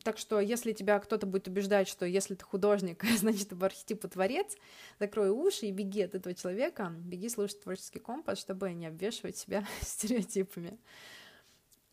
Так 0.02 0.18
что, 0.18 0.38
если 0.38 0.72
тебя 0.72 0.98
кто-то 0.98 1.26
будет 1.26 1.48
убеждать, 1.48 1.88
что 1.88 2.04
если 2.04 2.34
ты 2.34 2.44
художник, 2.44 3.02
значит, 3.16 3.48
ты 3.48 3.56
архетипу 3.56 4.08
творец, 4.08 4.56
закрой 5.00 5.30
уши 5.30 5.66
и 5.66 5.72
беги 5.72 6.02
от 6.02 6.14
этого 6.14 6.34
человека, 6.34 6.92
беги 6.98 7.28
слушать 7.28 7.62
творческий 7.62 7.98
компас, 7.98 8.38
чтобы 8.38 8.72
не 8.72 8.86
обвешивать 8.86 9.36
себя 9.36 9.66
стереотипами. 9.80 10.78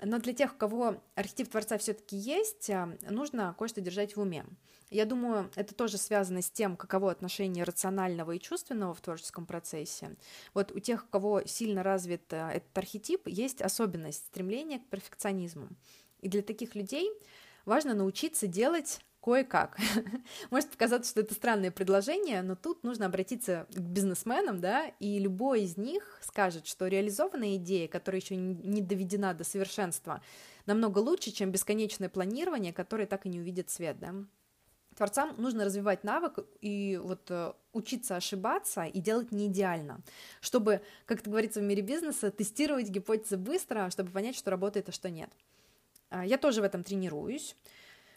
Но 0.02 0.20
для 0.20 0.34
тех, 0.34 0.54
у 0.54 0.58
кого 0.58 1.02
архетип 1.16 1.50
Творца 1.50 1.78
все-таки 1.78 2.18
есть, 2.18 2.70
а, 2.70 2.98
нужно 3.10 3.56
кое-что 3.58 3.80
держать 3.80 4.16
в 4.16 4.22
уме. 4.22 4.46
Я 4.90 5.06
думаю, 5.06 5.50
это 5.56 5.74
тоже 5.74 5.98
связано 5.98 6.42
с 6.42 6.52
тем, 6.52 6.76
каково 6.76 7.12
отношение 7.12 7.64
рационального 7.64 8.34
и 8.34 8.40
чувственного 8.40 8.94
в 8.94 9.02
творческом 9.02 9.46
процессе. 9.46 10.16
Вот 10.54 10.72
у 10.74 10.80
тех, 10.80 11.06
у 11.06 11.08
кого 11.08 11.44
сильно 11.46 11.82
развит 11.82 12.34
а, 12.34 12.52
этот 12.52 12.78
архетип, 12.78 13.28
есть 13.28 13.62
особенность 13.62 14.26
стремления 14.26 14.80
к 14.80 14.88
перфекционизму. 14.88 15.70
И 16.20 16.28
для 16.28 16.42
таких 16.42 16.76
людей 16.76 17.10
важно 17.66 17.94
научиться 17.94 18.48
делать 18.48 19.02
кое-как. 19.26 19.78
Может 20.52 20.70
показаться, 20.70 21.10
что 21.10 21.22
это 21.22 21.34
странное 21.34 21.72
предложение, 21.72 22.44
но 22.44 22.56
тут 22.56 22.84
нужно 22.84 23.08
обратиться 23.08 23.66
к 23.74 23.80
бизнесменам, 23.80 24.62
да, 24.62 24.88
и 25.00 25.18
любой 25.18 25.64
из 25.64 25.78
них 25.78 26.20
скажет, 26.22 26.68
что 26.68 26.88
реализованная 26.88 27.56
идея, 27.56 27.88
которая 27.88 28.22
еще 28.22 28.36
не 28.36 28.82
доведена 28.82 29.34
до 29.34 29.44
совершенства, 29.44 30.22
намного 30.68 31.00
лучше, 31.00 31.32
чем 31.32 31.52
бесконечное 31.52 32.08
планирование, 32.10 32.72
которое 32.72 33.08
так 33.08 33.26
и 33.26 33.30
не 33.30 33.40
увидит 33.40 33.70
свет, 33.72 34.00
да. 34.00 34.14
Творцам 34.96 35.36
нужно 35.38 35.66
развивать 35.66 36.06
навык 36.06 36.40
и 36.62 36.98
вот 37.04 37.30
э, 37.30 37.52
учиться 37.74 38.16
ошибаться 38.16 38.84
и 38.86 39.02
делать 39.02 39.34
не 39.34 39.48
идеально, 39.48 40.02
чтобы, 40.40 40.82
как 41.06 41.20
это 41.20 41.30
говорится 41.30 41.60
в 41.60 41.64
мире 41.64 41.82
бизнеса, 41.82 42.32
тестировать 42.32 42.88
гипотезы 42.88 43.36
быстро, 43.36 43.90
чтобы 43.90 44.12
понять, 44.12 44.38
что 44.38 44.52
работает, 44.52 44.88
а 44.88 44.94
что 44.94 45.10
нет. 45.10 45.30
А, 46.10 46.26
я 46.26 46.38
тоже 46.38 46.62
в 46.62 46.64
этом 46.64 46.84
тренируюсь, 46.84 47.56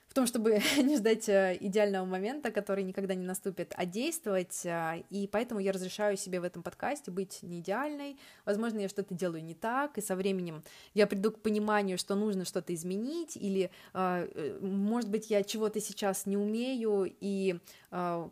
в 0.08 0.14
том, 0.14 0.26
чтобы 0.26 0.60
не 0.82 0.96
ждать 0.96 1.28
э, 1.28 1.56
идеального 1.60 2.04
момента, 2.04 2.50
который 2.50 2.82
никогда 2.82 3.14
не 3.14 3.24
наступит, 3.24 3.72
а 3.76 3.84
действовать. 3.84 4.62
А, 4.64 4.96
и 5.10 5.26
поэтому 5.26 5.60
я 5.60 5.72
разрешаю 5.72 6.16
себе 6.16 6.40
в 6.40 6.44
этом 6.44 6.62
подкасте 6.62 7.10
быть 7.10 7.42
не 7.42 7.60
идеальной. 7.60 8.18
Возможно, 8.44 8.80
я 8.80 8.88
что-то 8.88 9.14
делаю 9.14 9.44
не 9.44 9.54
так, 9.54 9.98
и 9.98 10.00
со 10.00 10.16
временем 10.16 10.62
я 10.94 11.06
приду 11.06 11.30
к 11.30 11.40
пониманию, 11.40 11.98
что 11.98 12.14
нужно 12.14 12.44
что-то 12.44 12.74
изменить, 12.74 13.36
или, 13.36 13.70
а, 13.92 14.26
э, 14.34 14.58
может 14.60 15.10
быть, 15.10 15.30
я 15.30 15.42
чего-то 15.42 15.80
сейчас 15.80 16.26
не 16.26 16.36
умею, 16.36 17.12
и 17.20 17.58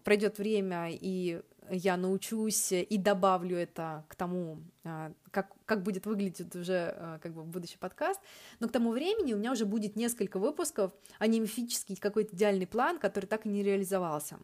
пройдет 0.05 0.37
время, 0.39 0.89
и 0.91 1.41
я 1.71 1.97
научусь 1.97 2.73
и 2.73 2.99
добавлю 2.99 3.57
это 3.57 4.05
к 4.09 4.15
тому, 4.15 4.59
а, 4.85 5.13
как, 5.31 5.53
как 5.65 5.83
будет 5.83 6.07
выглядеть 6.07 6.55
уже 6.55 6.95
а, 6.97 7.19
как 7.19 7.33
бы 7.35 7.45
будущий 7.45 7.79
подкаст, 7.79 8.21
но 8.61 8.69
к 8.69 8.73
тому 8.73 8.91
времени 8.91 9.33
у 9.33 9.39
меня 9.39 9.53
уже 9.53 9.67
будет 9.67 9.97
несколько 9.97 10.39
выпусков, 10.39 10.93
а 11.19 11.27
не 11.27 11.41
мифический 11.41 11.97
какой-то 11.97 12.35
идеальный 12.35 12.67
план, 12.67 12.99
который 12.99 13.27
так 13.27 13.47
и 13.47 13.49
не 13.49 13.63
реализовался. 13.63 14.39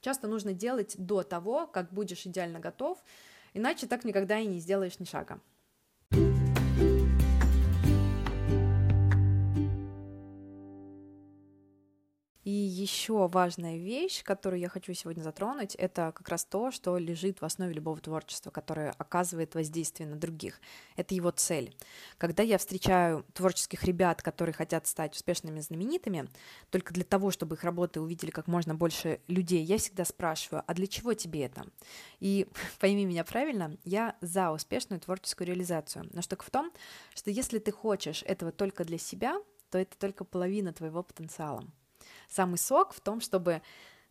Часто 0.00 0.28
нужно 0.28 0.52
делать 0.52 0.94
до 0.98 1.22
того, 1.22 1.66
как 1.66 1.92
будешь 1.92 2.26
идеально 2.26 2.60
готов, 2.60 2.98
иначе 3.54 3.86
так 3.86 4.04
никогда 4.04 4.38
и 4.38 4.46
не 4.46 4.60
сделаешь 4.60 4.98
ни 4.98 5.04
шага. 5.04 5.40
И 12.48 12.50
еще 12.50 13.28
важная 13.28 13.76
вещь, 13.76 14.24
которую 14.24 14.58
я 14.58 14.70
хочу 14.70 14.94
сегодня 14.94 15.22
затронуть, 15.22 15.74
это 15.74 16.12
как 16.16 16.30
раз 16.30 16.46
то, 16.46 16.70
что 16.70 16.96
лежит 16.96 17.42
в 17.42 17.44
основе 17.44 17.74
любого 17.74 18.00
творчества, 18.00 18.50
которое 18.50 18.94
оказывает 18.96 19.54
воздействие 19.54 20.08
на 20.08 20.16
других. 20.16 20.58
Это 20.96 21.14
его 21.14 21.30
цель. 21.30 21.76
Когда 22.16 22.42
я 22.42 22.56
встречаю 22.56 23.26
творческих 23.34 23.84
ребят, 23.84 24.22
которые 24.22 24.54
хотят 24.54 24.86
стать 24.86 25.14
успешными 25.14 25.60
знаменитыми, 25.60 26.30
только 26.70 26.94
для 26.94 27.04
того, 27.04 27.30
чтобы 27.30 27.56
их 27.56 27.64
работы 27.64 28.00
увидели 28.00 28.30
как 28.30 28.46
можно 28.46 28.74
больше 28.74 29.20
людей, 29.28 29.62
я 29.62 29.76
всегда 29.76 30.06
спрашиваю, 30.06 30.64
а 30.66 30.72
для 30.72 30.86
чего 30.86 31.12
тебе 31.12 31.42
это? 31.42 31.66
И 32.18 32.48
пойми 32.80 33.04
меня 33.04 33.24
правильно, 33.24 33.76
я 33.84 34.16
за 34.22 34.52
успешную 34.52 35.00
творческую 35.00 35.48
реализацию. 35.48 36.08
Но 36.14 36.22
штука 36.22 36.46
в 36.46 36.50
том, 36.50 36.72
что 37.14 37.30
если 37.30 37.58
ты 37.58 37.72
хочешь 37.72 38.22
этого 38.22 38.52
только 38.52 38.84
для 38.84 38.96
себя, 38.96 39.38
то 39.68 39.76
это 39.76 39.98
только 39.98 40.24
половина 40.24 40.72
твоего 40.72 41.02
потенциала. 41.02 41.62
Самый 42.28 42.58
сок 42.58 42.92
в 42.92 43.00
том, 43.00 43.20
чтобы 43.20 43.62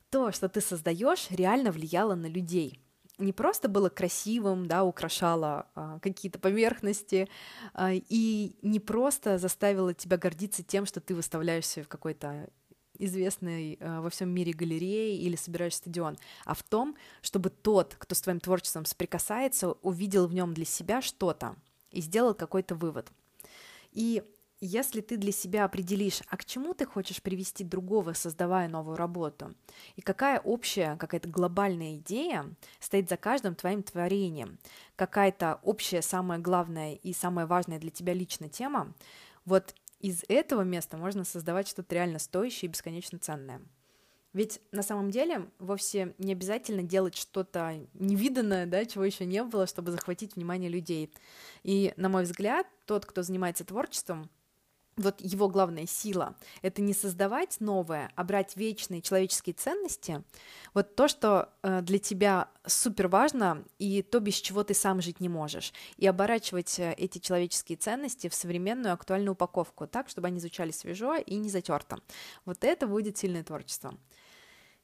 то, 0.09 0.31
что 0.31 0.49
ты 0.49 0.61
создаешь, 0.61 1.27
реально 1.29 1.71
влияло 1.71 2.15
на 2.15 2.27
людей. 2.27 2.79
Не 3.17 3.33
просто 3.33 3.67
было 3.67 3.89
красивым, 3.89 4.67
да, 4.67 4.83
украшало 4.83 5.67
а, 5.73 5.99
какие-то 5.99 6.37
поверхности, 6.37 7.27
а, 7.73 7.91
и 7.93 8.55
не 8.61 8.79
просто 8.79 9.39
заставило 9.39 9.93
тебя 9.93 10.17
гордиться 10.17 10.63
тем, 10.63 10.85
что 10.85 11.01
ты 11.01 11.15
выставляешься 11.15 11.83
в 11.83 11.87
какой-то 11.87 12.47
известной 12.99 13.77
а, 13.79 14.01
во 14.01 14.09
всем 14.11 14.29
мире 14.29 14.53
галереи 14.53 15.17
или 15.17 15.35
собираешь 15.35 15.75
стадион, 15.75 16.17
а 16.45 16.53
в 16.53 16.61
том, 16.61 16.95
чтобы 17.21 17.49
тот, 17.49 17.95
кто 17.97 18.13
с 18.13 18.21
твоим 18.21 18.39
творчеством 18.39 18.85
соприкасается, 18.85 19.71
увидел 19.81 20.27
в 20.27 20.33
нем 20.33 20.53
для 20.53 20.65
себя 20.65 21.01
что-то 21.01 21.55
и 21.91 22.01
сделал 22.01 22.35
какой-то 22.35 22.75
вывод. 22.75 23.11
И 23.91 24.23
если 24.59 25.01
ты 25.01 25.17
для 25.17 25.31
себя 25.31 25.65
определишь, 25.65 26.21
а 26.27 26.37
к 26.37 26.45
чему 26.45 26.73
ты 26.73 26.85
хочешь 26.85 27.21
привести 27.21 27.63
другого, 27.63 28.13
создавая 28.13 28.67
новую 28.67 28.97
работу, 28.97 29.53
и 29.95 30.01
какая 30.01 30.39
общая, 30.39 30.95
какая-то 30.97 31.29
глобальная 31.29 31.95
идея 31.97 32.45
стоит 32.79 33.09
за 33.09 33.17
каждым 33.17 33.55
твоим 33.55 33.83
творением, 33.83 34.57
какая-то 34.95 35.59
общая, 35.63 36.01
самая 36.01 36.39
главная 36.39 36.95
и 36.95 37.13
самая 37.13 37.45
важная 37.45 37.79
для 37.79 37.91
тебя 37.91 38.13
лично 38.13 38.49
тема, 38.49 38.93
вот 39.45 39.75
из 39.99 40.23
этого 40.27 40.61
места 40.61 40.97
можно 40.97 41.23
создавать 41.23 41.67
что-то 41.67 41.95
реально 41.95 42.19
стоящее 42.19 42.69
и 42.69 42.71
бесконечно 42.71 43.19
ценное. 43.19 43.61
Ведь 44.33 44.61
на 44.71 44.83
самом 44.83 45.09
деле 45.09 45.49
вовсе 45.57 46.13
не 46.19 46.33
обязательно 46.33 46.83
делать 46.83 47.15
что-то 47.15 47.79
невиданное, 47.93 48.67
да, 48.67 48.85
чего 48.85 49.03
еще 49.03 49.25
не 49.25 49.43
было, 49.43 49.65
чтобы 49.65 49.91
захватить 49.91 50.35
внимание 50.35 50.69
людей. 50.69 51.11
И, 51.63 51.93
на 51.97 52.07
мой 52.09 52.23
взгляд, 52.23 52.67
тот, 52.85 53.05
кто 53.05 53.23
занимается 53.23 53.65
творчеством, 53.65 54.29
вот 54.97 55.21
его 55.21 55.47
главная 55.47 55.85
сила— 55.85 56.35
это 56.61 56.81
не 56.81 56.93
создавать 56.93 57.57
новое, 57.59 58.11
а 58.15 58.23
брать 58.23 58.57
вечные 58.57 59.01
человеческие 59.01 59.53
ценности, 59.53 60.23
вот 60.73 60.95
то, 60.95 61.07
что 61.07 61.49
э, 61.61 61.81
для 61.81 61.99
тебя 61.99 62.49
супер 62.65 63.07
важно, 63.07 63.63
и 63.77 64.01
то, 64.01 64.19
без 64.19 64.35
чего 64.35 64.63
ты 64.63 64.73
сам 64.73 65.01
жить 65.01 65.19
не 65.19 65.29
можешь, 65.29 65.71
и 65.97 66.07
оборачивать 66.07 66.79
э, 66.79 66.93
эти 66.93 67.19
человеческие 67.19 67.77
ценности 67.77 68.27
в 68.27 68.33
современную 68.33 68.93
актуальную 68.93 69.33
упаковку, 69.33 69.87
так, 69.87 70.09
чтобы 70.09 70.27
они 70.27 70.39
звучали 70.39 70.71
свежо 70.71 71.15
и 71.15 71.35
не 71.35 71.49
затерто. 71.49 71.99
Вот 72.45 72.63
это 72.63 72.87
будет 72.87 73.17
сильное 73.17 73.43
творчество. 73.43 73.93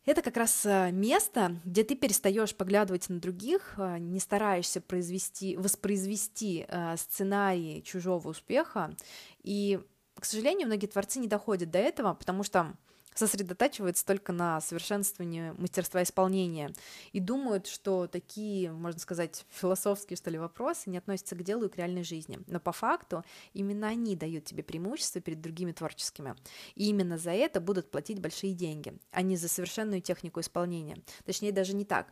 Это 0.06 0.22
как 0.22 0.38
раз 0.38 0.66
э, 0.66 0.92
место, 0.92 1.60
где 1.64 1.84
ты 1.84 1.96
перестаешь 1.96 2.56
поглядывать 2.56 3.10
на 3.10 3.20
других, 3.20 3.80
не 4.00 4.20
стараешься 4.20 4.80
произвести, 4.80 5.58
воспроизвести 5.58 6.68
сценарии 6.98 7.82
чужого 7.82 8.30
успеха 8.30 8.96
и 9.42 9.80
к 10.24 10.26
сожалению, 10.26 10.68
многие 10.68 10.88
творцы 10.88 11.20
не 11.20 11.28
доходят 11.28 11.70
до 11.70 11.80
этого, 11.80 12.14
потому 12.14 12.44
что 12.44 12.78
сосредотачиваются 13.14 14.06
только 14.06 14.32
на 14.32 14.62
совершенствовании 14.62 15.52
мастерства 15.58 16.02
исполнения 16.02 16.74
и 17.12 17.20
думают, 17.20 17.68
что 17.68 18.08
такие, 18.08 18.72
можно 18.72 19.02
сказать, 19.02 19.46
философские, 19.50 20.16
что 20.16 20.30
ли, 20.30 20.38
вопросы 20.38 20.90
не 20.90 20.98
относятся 20.98 21.36
к 21.36 21.44
делу 21.44 21.66
и 21.66 21.70
к 21.70 21.76
реальной 21.76 22.06
жизни. 22.06 22.40
Но 22.48 22.62
по 22.62 22.72
факту 22.72 23.26
именно 23.52 23.90
они 23.90 24.16
дают 24.16 24.46
тебе 24.46 24.64
преимущество 24.64 25.20
перед 25.20 25.42
другими 25.42 25.74
творческими. 25.74 26.36
И 26.76 26.88
именно 26.88 27.18
за 27.18 27.32
это 27.32 27.60
будут 27.60 27.92
платить 27.92 28.22
большие 28.22 28.54
деньги, 28.54 28.98
а 29.12 29.24
не 29.24 29.36
за 29.36 29.50
совершенную 29.50 30.02
технику 30.02 30.40
исполнения. 30.40 31.00
Точнее, 31.26 31.52
даже 31.52 31.76
не 31.76 31.84
так. 31.84 32.08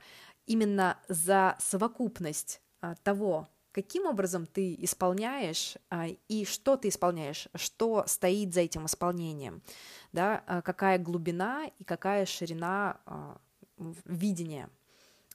Именно 0.47 0.99
за 1.07 1.55
совокупность 1.59 2.59
а, 2.81 2.95
того, 2.95 3.47
каким 3.71 4.05
образом 4.05 4.45
ты 4.45 4.75
исполняешь 4.79 5.77
а, 5.89 6.07
и 6.27 6.45
что 6.45 6.77
ты 6.77 6.89
исполняешь, 6.89 7.47
что 7.55 8.03
стоит 8.07 8.53
за 8.53 8.61
этим 8.61 8.85
исполнением, 8.85 9.61
да, 10.11 10.43
а, 10.45 10.61
какая 10.61 10.99
глубина 10.99 11.69
и 11.79 11.83
какая 11.83 12.25
ширина 12.25 12.99
а, 13.05 13.37
видения. 14.05 14.69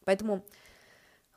Поэтому 0.05 0.45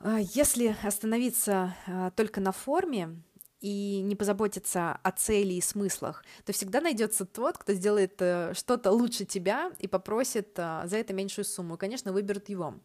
если 0.02 0.76
остановиться 0.82 1.74
только 2.16 2.40
на 2.40 2.52
форме 2.52 3.20
и 3.60 4.00
не 4.00 4.16
позаботиться 4.16 4.92
о 5.02 5.10
цели 5.10 5.54
и 5.54 5.60
смыслах, 5.60 6.24
то 6.46 6.52
всегда 6.52 6.80
найдется 6.80 7.26
тот, 7.26 7.58
кто 7.58 7.74
сделает 7.74 8.14
э, 8.20 8.54
что-то 8.54 8.92
лучше 8.92 9.26
тебя 9.26 9.72
и 9.78 9.88
попросит 9.88 10.52
за 10.56 10.96
это 10.96 11.12
меньшую 11.12 11.44
сумму. 11.44 11.74
И, 11.74 11.78
конечно, 11.78 12.12
выберут 12.14 12.48
его. 12.48 12.76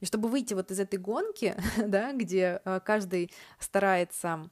И 0.00 0.06
чтобы 0.06 0.28
выйти 0.28 0.54
вот 0.54 0.70
из 0.70 0.80
этой 0.80 0.98
гонки, 0.98 1.56
да, 1.76 2.12
где 2.12 2.60
э, 2.64 2.80
каждый 2.84 3.30
старается 3.58 4.48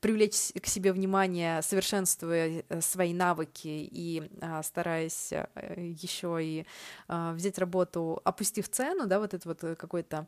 привлечь 0.00 0.52
к 0.60 0.66
себе 0.66 0.92
внимание, 0.92 1.62
совершенствуя 1.62 2.64
э, 2.68 2.80
свои 2.80 3.14
навыки 3.14 3.68
и 3.68 4.28
а, 4.40 4.62
стараясь 4.62 5.32
э, 5.32 5.46
еще 5.76 6.38
и 6.42 6.66
а, 7.08 7.32
взять 7.32 7.58
работу, 7.58 8.20
опустив 8.24 8.68
цену, 8.68 9.06
да, 9.06 9.20
вот 9.20 9.34
этот 9.34 9.46
вот 9.46 9.78
какой-то 9.78 10.26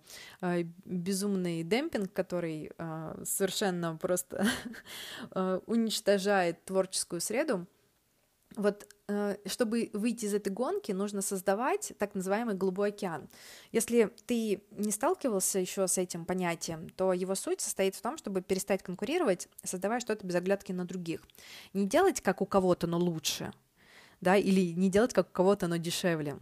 безумный 0.85 1.63
демпинг, 1.63 2.13
который 2.13 2.71
а, 2.79 3.21
совершенно 3.25 3.97
просто 3.97 4.47
уничтожает 5.67 6.65
творческую 6.65 7.21
среду, 7.21 7.67
вот 8.57 8.87
чтобы 9.47 9.91
выйти 9.93 10.27
из 10.27 10.35
этой 10.35 10.53
гонки, 10.53 10.93
нужно 10.93 11.23
создавать 11.23 11.93
так 11.99 12.15
называемый 12.15 12.55
голубой 12.55 12.91
океан. 12.91 13.29
Если 13.73 14.13
ты 14.27 14.63
не 14.71 14.91
сталкивался 14.91 15.59
еще 15.59 15.89
с 15.89 15.99
этим 15.99 16.25
понятием, 16.25 16.89
то 16.91 17.13
его 17.13 17.35
суть 17.35 17.61
состоит 17.61 17.95
в 17.95 18.03
том, 18.03 18.17
чтобы 18.17 18.43
перестать 18.43 18.83
конкурировать, 18.83 19.49
создавая 19.65 20.01
что-то 20.01 20.27
без 20.27 20.35
оглядки 20.35 20.73
на 20.73 20.85
других. 20.85 21.23
Не 21.73 21.87
делать 21.87 22.21
как 22.21 22.41
у 22.43 22.47
кого-то, 22.47 22.87
но 22.87 22.99
лучше, 22.99 23.53
да, 24.21 24.37
или 24.37 24.73
не 24.73 24.91
делать 24.91 25.15
как 25.15 25.29
у 25.29 25.33
кого-то, 25.33 25.69
но 25.69 25.77
дешевле, 25.77 26.39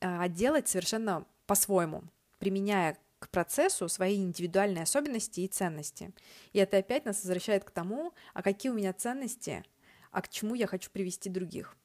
а 0.00 0.28
делать 0.28 0.68
совершенно 0.68 1.24
по-своему, 1.46 2.02
применяя 2.38 2.98
к 3.18 3.28
процессу 3.28 3.88
свои 3.88 4.16
индивидуальные 4.16 4.82
особенности 4.82 5.40
и 5.40 5.48
ценности. 5.48 6.12
И 6.52 6.58
это 6.58 6.78
опять 6.78 7.04
нас 7.04 7.22
возвращает 7.22 7.64
к 7.64 7.70
тому, 7.70 8.12
а 8.34 8.42
какие 8.42 8.72
у 8.72 8.74
меня 8.74 8.92
ценности– 8.92 9.64
а 10.12 10.22
к 10.22 10.28
чему 10.28 10.54
я 10.54 10.66
хочу 10.66 10.90
привести 10.90 11.28
других. 11.28 11.76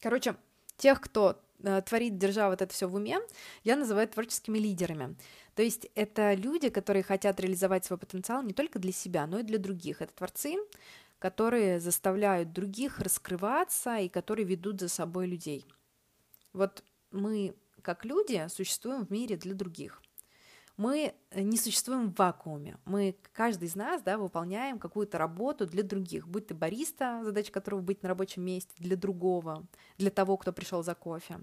Короче, 0.00 0.36
тех, 0.76 1.00
кто 1.00 1.40
э, 1.60 1.82
творит, 1.82 2.18
держа 2.18 2.48
вот 2.48 2.62
это 2.62 2.72
все 2.72 2.86
в 2.86 2.94
уме, 2.94 3.18
я 3.64 3.76
называю 3.76 4.06
творческими 4.06 4.58
лидерами. 4.58 5.16
То 5.54 5.62
есть 5.62 5.88
это 5.94 6.34
люди, 6.34 6.68
которые 6.68 7.02
хотят 7.02 7.40
реализовать 7.40 7.84
свой 7.84 7.98
потенциал 7.98 8.42
не 8.42 8.52
только 8.52 8.78
для 8.78 8.92
себя, 8.92 9.26
но 9.26 9.40
и 9.40 9.42
для 9.42 9.58
других. 9.58 10.02
Это 10.02 10.14
творцы, 10.14 10.56
которые 11.18 11.80
заставляют 11.80 12.52
других 12.52 13.00
раскрываться 13.00 13.96
и 13.96 14.08
которые 14.08 14.46
ведут 14.46 14.80
за 14.80 14.88
собой 14.88 15.26
людей. 15.26 15.66
Вот 16.52 16.82
мы, 17.10 17.54
как 17.80 18.04
люди, 18.04 18.46
существуем 18.48 19.06
в 19.06 19.10
мире 19.10 19.36
для 19.36 19.54
других 19.54 20.02
мы 20.76 21.14
э, 21.30 21.42
не 21.42 21.58
существуем 21.58 22.10
в 22.10 22.18
вакууме. 22.18 22.78
Мы, 22.84 23.16
каждый 23.32 23.68
из 23.68 23.76
нас, 23.76 24.02
да, 24.02 24.16
выполняем 24.16 24.78
какую-то 24.78 25.18
работу 25.18 25.66
для 25.66 25.82
других. 25.82 26.26
Будь 26.26 26.46
ты 26.46 26.54
бариста, 26.54 27.20
задача 27.24 27.52
которого 27.52 27.80
быть 27.80 28.02
на 28.02 28.08
рабочем 28.08 28.42
месте 28.42 28.72
для 28.78 28.96
другого, 28.96 29.66
для 29.98 30.10
того, 30.10 30.36
кто 30.36 30.52
пришел 30.52 30.82
за 30.82 30.94
кофе. 30.94 31.38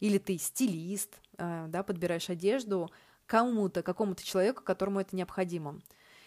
Или 0.00 0.18
ты 0.18 0.38
стилист, 0.38 1.20
э, 1.38 1.66
да, 1.68 1.82
подбираешь 1.82 2.30
одежду 2.30 2.90
кому-то, 3.26 3.82
какому-то 3.82 4.24
человеку, 4.24 4.62
которому 4.62 5.00
это 5.00 5.14
необходимо. 5.14 5.80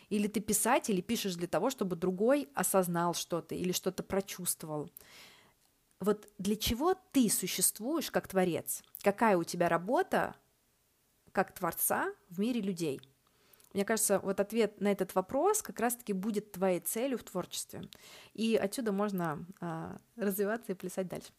Или 0.09 0.27
ты 0.27 0.39
писатель 0.39 0.99
и 0.99 1.01
пишешь 1.01 1.35
для 1.35 1.47
того, 1.47 1.69
чтобы 1.69 1.95
другой 1.95 2.49
осознал 2.53 3.15
что-то 3.15 3.55
или 3.55 3.71
что-то 3.71 4.03
прочувствовал. 4.03 4.89
Вот 5.99 6.27
для 6.37 6.55
чего 6.55 6.95
ты 7.11 7.29
существуешь 7.29 8.11
как 8.11 8.27
творец? 8.27 8.83
Какая 9.01 9.37
у 9.37 9.43
тебя 9.43 9.69
работа, 9.69 10.35
как 11.33 11.53
Творца 11.53 12.13
в 12.29 12.39
мире 12.39 12.61
людей? 12.61 13.01
Мне 13.73 13.85
кажется, 13.85 14.19
вот 14.19 14.39
ответ 14.39 14.79
на 14.79 14.91
этот 14.91 15.15
вопрос 15.15 15.61
как 15.61 15.79
раз-таки 15.79 16.13
будет 16.13 16.51
твоей 16.51 16.79
целью 16.79 17.17
в 17.17 17.23
творчестве. 17.23 17.81
И 18.33 18.55
отсюда 18.55 18.91
можно 18.91 19.45
а, 19.59 19.97
развиваться 20.15 20.71
и 20.71 20.75
плясать 20.75 21.07
дальше. 21.07 21.29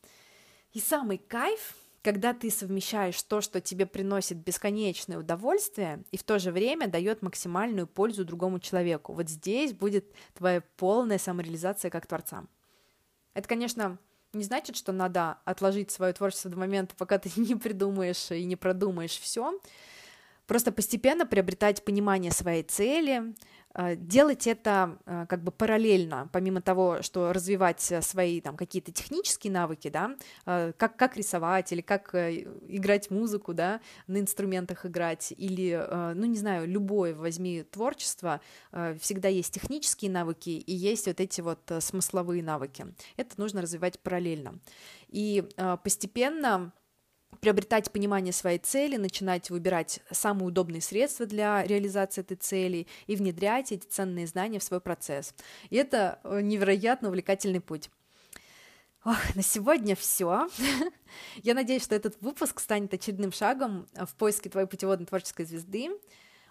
И 0.72 0.80
самый 0.80 1.18
кайф, 1.18 1.76
когда 2.02 2.34
ты 2.34 2.50
совмещаешь 2.50 3.22
то, 3.22 3.40
что 3.40 3.60
тебе 3.60 3.86
приносит 3.86 4.38
бесконечное 4.38 5.18
удовольствие, 5.18 6.02
и 6.10 6.16
в 6.16 6.24
то 6.24 6.40
же 6.40 6.50
время 6.50 6.88
дает 6.88 7.22
максимальную 7.22 7.86
пользу 7.86 8.24
другому 8.24 8.58
человеку. 8.58 9.12
Вот 9.12 9.28
здесь 9.28 9.72
будет 9.72 10.12
твоя 10.34 10.60
полная 10.76 11.18
самореализация 11.18 11.90
как 11.90 12.06
творца. 12.06 12.44
Это, 13.32 13.48
конечно, 13.48 13.98
не 14.34 14.44
значит, 14.44 14.76
что 14.76 14.92
надо 14.92 15.38
отложить 15.44 15.90
свое 15.90 16.12
творчество 16.12 16.50
до 16.50 16.58
момента, 16.58 16.94
пока 16.96 17.18
ты 17.18 17.30
не 17.40 17.54
придумаешь 17.54 18.30
и 18.30 18.44
не 18.44 18.56
продумаешь 18.56 19.18
все. 19.18 19.58
Просто 20.46 20.72
постепенно 20.72 21.24
приобретать 21.24 21.84
понимание 21.84 22.30
своей 22.30 22.62
цели, 22.62 23.34
э, 23.74 23.96
делать 23.96 24.46
это 24.46 24.98
э, 25.06 25.24
как 25.26 25.42
бы 25.42 25.50
параллельно, 25.52 26.28
помимо 26.32 26.60
того, 26.60 27.00
что 27.00 27.32
развивать 27.32 27.90
э, 27.90 28.02
свои 28.02 28.42
там 28.42 28.56
какие-то 28.56 28.92
технические 28.92 29.52
навыки, 29.52 29.88
да, 29.88 30.16
как, 30.44 30.96
как 30.96 31.16
рисовать 31.16 31.72
или 31.72 31.80
как 31.80 32.14
играть 32.14 33.10
музыку, 33.10 33.54
да, 33.54 33.80
на 34.06 34.18
инструментах 34.20 34.84
играть, 34.84 35.32
или, 35.36 35.88
ну, 36.14 36.26
не 36.26 36.36
знаю, 36.36 36.68
любое 36.68 37.14
возьми 37.14 37.62
творчество, 37.62 38.40
всегда 38.98 39.28
есть 39.28 39.54
технические 39.54 40.10
навыки 40.10 40.50
и 40.50 40.74
есть 40.74 41.06
вот 41.06 41.20
эти 41.20 41.40
вот 41.40 41.60
смысловые 41.80 42.42
навыки. 42.42 42.86
Это 43.16 43.34
нужно 43.38 43.62
развивать 43.62 43.98
параллельно. 44.00 44.58
И 45.08 45.48
постепенно 45.82 46.72
приобретать 47.40 47.90
понимание 47.90 48.32
своей 48.32 48.58
цели, 48.58 48.96
начинать 48.96 49.50
выбирать 49.50 50.00
самые 50.10 50.48
удобные 50.48 50.80
средства 50.80 51.26
для 51.26 51.64
реализации 51.64 52.20
этой 52.20 52.36
цели 52.36 52.86
и 53.06 53.16
внедрять 53.16 53.72
эти 53.72 53.86
ценные 53.86 54.26
знания 54.26 54.58
в 54.58 54.64
свой 54.64 54.80
процесс. 54.80 55.34
И 55.70 55.76
это 55.76 56.20
э, 56.24 56.40
невероятно 56.40 57.08
увлекательный 57.08 57.60
путь. 57.60 57.90
Ох, 59.04 59.34
на 59.34 59.42
сегодня 59.42 59.94
все. 59.94 60.48
Я 61.42 61.54
надеюсь, 61.54 61.84
что 61.84 61.94
этот 61.94 62.16
выпуск 62.22 62.58
станет 62.60 62.94
очередным 62.94 63.32
шагом 63.32 63.86
в 63.94 64.14
поиске 64.14 64.48
твоей 64.48 64.66
путеводной 64.66 65.06
творческой 65.06 65.44
звезды. 65.44 65.90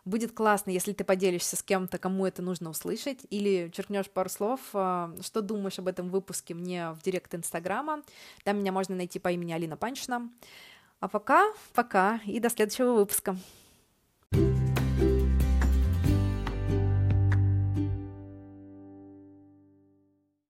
Будет 0.06 0.34
классно, 0.34 0.70
если 0.70 0.92
ты 0.92 1.06
поделишься 1.06 1.56
с 1.56 1.64
кем-то, 1.64 1.98
кому 1.98 2.26
это 2.26 2.42
нужно 2.42 2.70
услышать, 2.70 3.26
или 3.30 3.72
черкнешь 3.74 4.10
пару 4.10 4.30
слов, 4.30 4.60
э, 4.74 5.16
что 5.22 5.42
думаешь 5.42 5.80
об 5.80 5.88
этом 5.88 6.10
выпуске 6.10 6.54
мне 6.54 6.92
в 6.92 7.02
директ 7.02 7.34
Инстаграма. 7.34 8.04
Там 8.44 8.60
меня 8.60 8.72
можно 8.72 8.96
найти 8.96 9.18
по 9.18 9.32
имени 9.32 9.54
Алина 9.54 9.78
Панчина. 9.78 10.30
А 11.04 11.10
пока, 11.10 11.52
пока 11.74 12.22
и 12.26 12.40
до 12.40 12.50
следующего 12.50 12.94
выпуска. 12.94 13.36